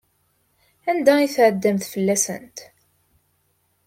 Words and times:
Anda 0.89 1.13
ay 1.17 1.27
tetɛeddamt 1.29 1.89
fell-asent? 1.93 2.57